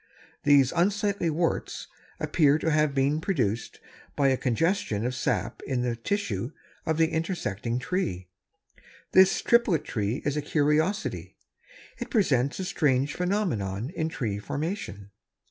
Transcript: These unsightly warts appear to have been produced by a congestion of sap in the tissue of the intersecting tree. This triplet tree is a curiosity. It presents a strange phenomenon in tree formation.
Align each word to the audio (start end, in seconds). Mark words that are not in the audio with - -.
These 0.41 0.71
unsightly 0.75 1.29
warts 1.29 1.87
appear 2.19 2.57
to 2.57 2.71
have 2.71 2.95
been 2.95 3.21
produced 3.21 3.79
by 4.15 4.29
a 4.29 4.35
congestion 4.35 5.05
of 5.05 5.13
sap 5.13 5.61
in 5.67 5.83
the 5.83 5.95
tissue 5.95 6.53
of 6.87 6.97
the 6.97 7.09
intersecting 7.09 7.77
tree. 7.77 8.27
This 9.11 9.43
triplet 9.43 9.83
tree 9.83 10.23
is 10.25 10.35
a 10.35 10.41
curiosity. 10.41 11.37
It 11.99 12.09
presents 12.09 12.59
a 12.59 12.65
strange 12.65 13.13
phenomenon 13.13 13.91
in 13.91 14.09
tree 14.09 14.39
formation. 14.39 15.11